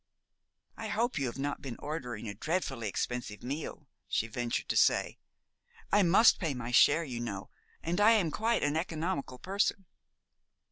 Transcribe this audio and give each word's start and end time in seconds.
"I 0.77 0.87
hope 0.87 1.19
you 1.19 1.27
have 1.27 1.37
not 1.37 1.61
been 1.61 1.75
ordering 1.77 2.27
a 2.27 2.33
dreadfully 2.33 2.89
expensive 2.89 3.43
meal," 3.43 3.87
she 4.07 4.25
ventured 4.25 4.67
to 4.69 4.75
say. 4.75 5.19
"I 5.91 6.01
must 6.01 6.39
pay 6.39 6.55
my 6.55 6.71
share, 6.71 7.03
you 7.03 7.19
know, 7.19 7.51
and 7.83 8.01
I 8.01 8.13
am 8.13 8.31
quite 8.31 8.63
an 8.63 8.75
economical 8.75 9.37
person." 9.37 9.85